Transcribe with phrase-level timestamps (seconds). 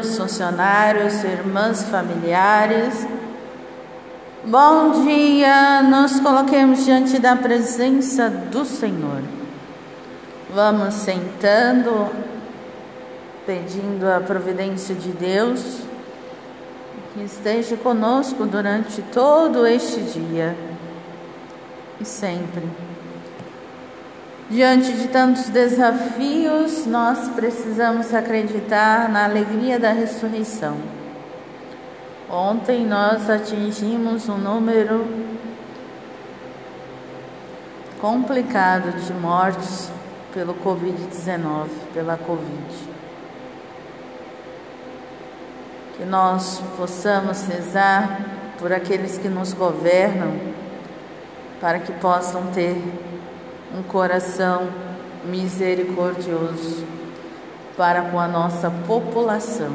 [0.00, 3.06] funcionários, irmãs familiares.
[4.44, 9.22] Bom dia, nos coloquemos diante da presença do Senhor.
[10.54, 12.10] Vamos sentando,
[13.46, 15.80] pedindo a providência de Deus
[17.14, 20.56] que esteja conosco durante todo este dia
[22.00, 22.62] e sempre.
[24.52, 30.76] Diante de tantos desafios, nós precisamos acreditar na alegria da ressurreição.
[32.28, 35.06] Ontem nós atingimos um número
[37.98, 39.90] complicado de mortes
[40.34, 42.74] pelo Covid-19, pela Covid.
[45.96, 48.20] Que nós possamos rezar
[48.58, 50.38] por aqueles que nos governam,
[51.58, 52.76] para que possam ter
[53.74, 54.68] um coração
[55.24, 56.84] misericordioso
[57.76, 59.72] para com a nossa população.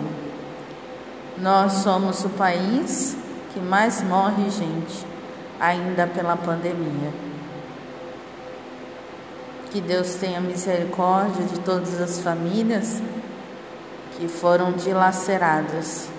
[1.37, 3.17] Nós somos o país
[3.53, 5.05] que mais morre gente,
[5.59, 7.11] ainda pela pandemia.
[9.71, 13.01] Que Deus tenha misericórdia de todas as famílias
[14.17, 16.09] que foram dilaceradas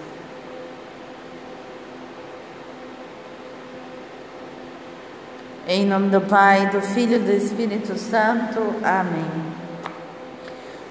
[5.70, 8.58] Em nome do Pai, do Filho e do Espírito Santo.
[8.82, 9.30] Amém.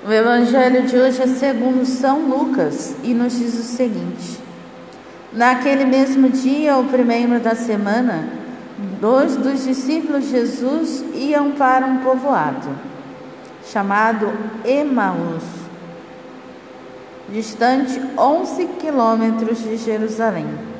[0.08, 4.39] O Evangelho de hoje é segundo São Lucas e nos diz o seguinte:
[5.33, 8.30] Naquele mesmo dia, o primeiro da semana,
[9.02, 12.70] dois dos discípulos de Jesus iam para um povoado
[13.72, 14.31] chamado
[14.64, 15.44] Emaús,
[17.30, 20.77] distante 11 quilômetros de Jerusalém.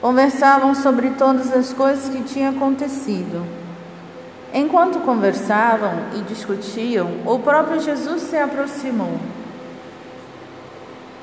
[0.00, 3.44] Conversavam sobre todas as coisas que tinham acontecido.
[4.52, 9.18] Enquanto conversavam e discutiam, o próprio Jesus se aproximou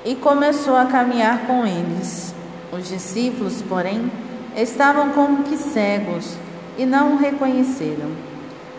[0.04, 2.34] e começou a caminhar com eles.
[2.72, 4.12] Os discípulos, porém,
[4.56, 6.36] estavam como que cegos
[6.78, 8.10] e não o reconheceram.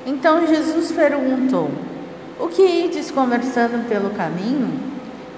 [0.05, 1.71] Então Jesus perguntou:
[2.39, 4.73] O que ides conversando pelo caminho?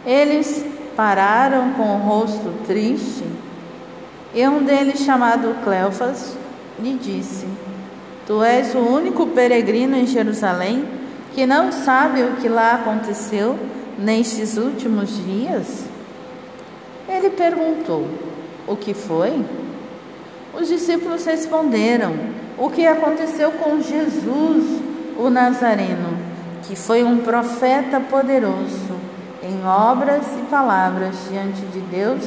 [0.05, 0.65] Eles
[0.97, 3.25] pararam com o rosto triste
[4.37, 6.37] e um deles, chamado Cleofas,
[6.79, 7.47] lhe disse:
[8.27, 10.85] Tu és o único peregrino em Jerusalém
[11.35, 13.59] que não sabe o que lá aconteceu
[13.99, 15.87] nestes últimos dias?
[17.09, 18.07] Ele perguntou:
[18.67, 19.43] O que foi?
[20.53, 22.13] Os discípulos responderam:
[22.59, 24.83] O que aconteceu com Jesus,
[25.17, 26.15] o Nazareno,
[26.65, 28.97] que foi um profeta poderoso
[29.43, 32.23] em obras e palavras diante de Deus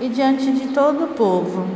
[0.00, 1.66] e diante de todo o povo.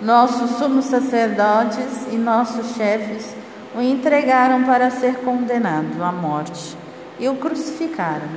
[0.00, 3.34] Nossos sumos sacerdotes e nossos chefes
[3.74, 6.76] o entregaram para ser condenado à morte
[7.18, 8.28] e o crucificaram.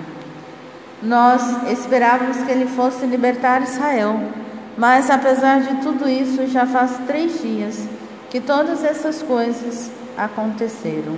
[1.01, 4.19] Nós esperávamos que ele fosse libertar Israel,
[4.78, 7.88] mas apesar de tudo isso, já faz três dias
[8.29, 11.18] que todas essas coisas aconteceram.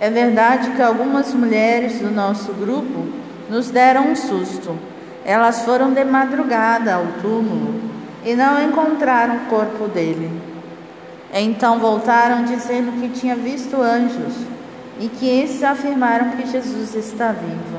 [0.00, 3.06] É verdade que algumas mulheres do nosso grupo
[3.50, 4.78] nos deram um susto
[5.28, 7.78] elas foram de madrugada ao túmulo
[8.24, 10.30] e não encontraram o corpo dele.
[11.34, 14.32] Então voltaram dizendo que tinha visto anjos
[14.98, 17.78] e que esses afirmaram que Jesus está vivo.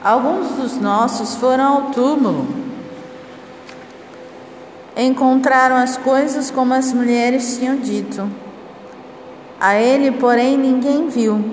[0.00, 2.46] Alguns dos nossos foram ao túmulo.
[4.96, 8.30] Encontraram as coisas como as mulheres tinham dito.
[9.58, 11.44] A ele, porém, ninguém viu.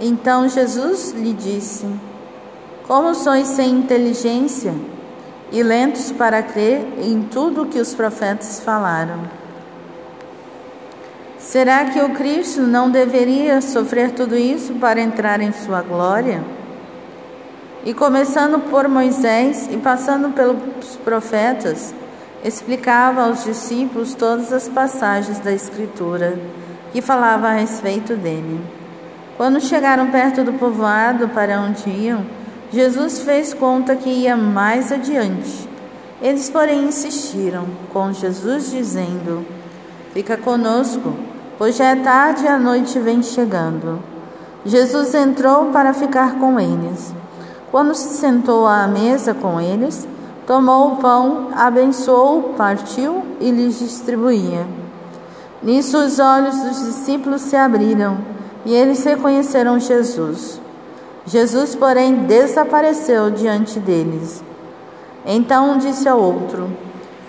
[0.00, 1.86] Então Jesus lhe disse:
[2.86, 4.74] como sois sem inteligência
[5.50, 9.20] e lentos para crer em tudo que os profetas falaram?
[11.38, 16.42] Será que o Cristo não deveria sofrer tudo isso para entrar em sua glória?
[17.86, 21.94] E começando por Moisés e passando pelos profetas,
[22.42, 26.38] explicava aos discípulos todas as passagens da Escritura
[26.92, 28.60] que falavam a respeito dele.
[29.36, 32.24] Quando chegaram perto do povoado para onde iam,
[32.74, 35.68] Jesus fez conta que ia mais adiante.
[36.20, 39.46] Eles, porém, insistiram com Jesus, dizendo:
[40.12, 41.14] Fica conosco,
[41.56, 44.02] pois já é tarde e a noite vem chegando.
[44.64, 47.14] Jesus entrou para ficar com eles.
[47.70, 50.08] Quando se sentou à mesa com eles,
[50.44, 54.66] tomou o pão, abençoou, partiu e lhes distribuía.
[55.62, 58.18] Nisso os olhos dos discípulos se abriram
[58.64, 60.63] e eles reconheceram Jesus.
[61.26, 64.42] Jesus, porém, desapareceu diante deles.
[65.24, 66.70] Então um disse ao outro: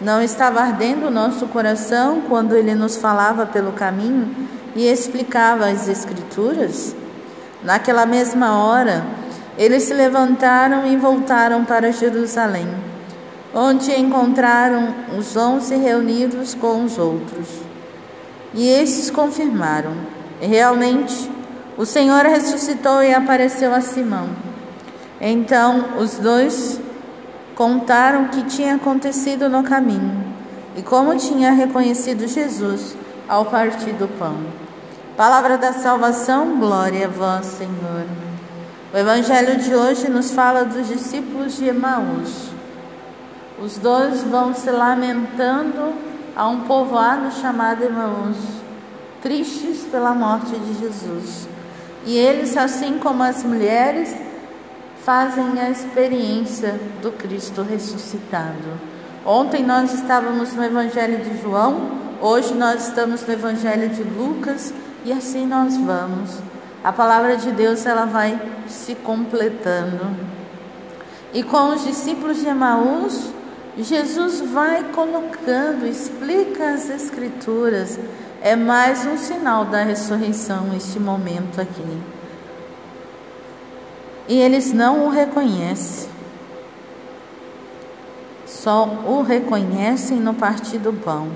[0.01, 4.35] Não estava ardendo o nosso coração quando ele nos falava pelo caminho
[4.75, 6.95] e explicava as Escrituras?
[7.63, 9.05] Naquela mesma hora,
[9.57, 12.67] Eles se levantaram e voltaram para Jerusalém,
[13.53, 17.47] onde encontraram os onze reunidos com os outros.
[18.53, 19.93] E estes confirmaram:
[20.41, 21.31] realmente,
[21.77, 24.29] o Senhor ressuscitou e apareceu a Simão.
[25.19, 26.79] Então os dois
[27.53, 30.23] contaram o que tinha acontecido no caminho
[30.75, 32.95] e como tinha reconhecido Jesus
[33.27, 34.37] ao partir do pão.
[35.17, 38.05] Palavra da salvação, glória a vós, Senhor.
[38.93, 42.49] O evangelho de hoje nos fala dos discípulos de Emaús.
[43.61, 45.93] Os dois vão se lamentando
[46.35, 48.37] a um povoado chamado Emaús,
[49.21, 51.54] tristes pela morte de Jesus.
[52.05, 54.15] E eles, assim como as mulheres,
[55.03, 58.79] fazem a experiência do Cristo ressuscitado.
[59.25, 61.91] Ontem nós estávamos no Evangelho de João,
[62.21, 64.71] hoje nós estamos no Evangelho de Lucas
[65.03, 66.37] e assim nós vamos.
[66.83, 70.15] A palavra de Deus ela vai se completando.
[71.33, 73.33] E com os discípulos de Emaús,
[73.77, 77.99] Jesus vai colocando, explica as escrituras.
[78.45, 81.97] É mais um sinal da ressurreição este momento aqui.
[84.27, 86.07] E eles não o reconhecem.
[88.45, 91.29] Só o reconhecem no partir do pão.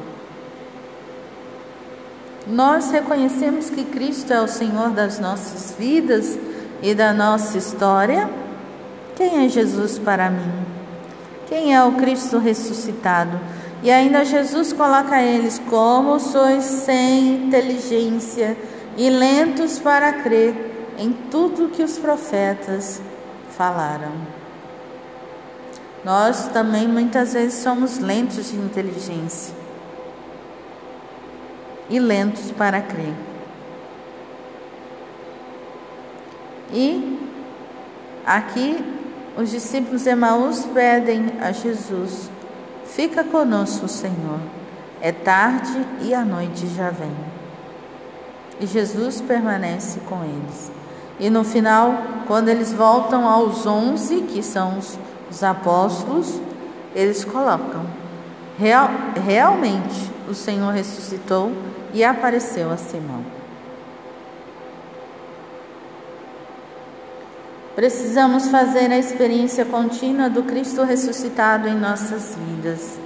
[2.46, 6.38] Nós reconhecemos que Cristo é o Senhor das nossas vidas
[6.80, 8.30] e da nossa história.
[9.16, 10.64] Quem é Jesus para mim?
[11.48, 13.40] Quem é o Cristo ressuscitado?
[13.81, 18.58] E ainda Jesus coloca eles como sois sem inteligência
[18.98, 23.02] e lentos para crer em tudo que os profetas
[23.52, 24.12] falaram.
[26.04, 29.56] Nós também muitas vezes somos lentos de inteligência
[31.90, 33.14] e lentos para crer.
[36.72, 37.20] E
[38.25, 38.84] aqui
[39.38, 42.30] os discípulos de Emaús pedem a Jesus:
[42.94, 44.39] Fica conosco, Senhor.
[45.01, 47.13] É tarde e a noite já vem.
[48.59, 50.71] E Jesus permanece com eles.
[51.19, 51.94] E no final,
[52.27, 54.97] quando eles voltam aos onze, que são os,
[55.30, 56.41] os apóstolos,
[56.94, 57.86] eles colocam:
[58.57, 58.89] Real,
[59.25, 61.51] realmente o Senhor ressuscitou
[61.94, 63.38] e apareceu a Simão.
[67.80, 73.00] Precisamos fazer a experiência contínua do Cristo ressuscitado em nossas vidas.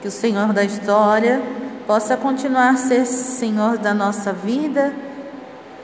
[0.00, 1.42] Que o Senhor da história
[1.86, 4.94] possa continuar a ser Senhor da nossa vida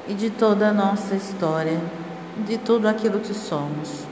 [0.08, 1.78] e de toda a nossa história,
[2.46, 4.06] de tudo aquilo que somos.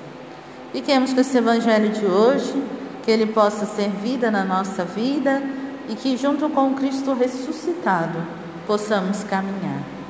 [0.73, 2.63] Fiquemos com esse Evangelho de hoje,
[3.03, 5.43] que ele possa ser vida na nossa vida
[5.89, 8.23] e que, junto com o Cristo ressuscitado,
[8.67, 10.02] possamos caminhar.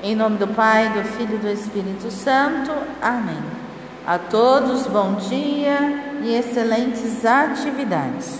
[0.00, 2.70] Em nome do Pai, do Filho e do Espírito Santo.
[3.02, 3.42] Amém.
[4.06, 5.76] A todos, bom dia
[6.22, 8.38] e excelentes atividades.